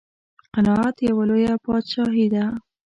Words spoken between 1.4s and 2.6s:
بادشاهي ده.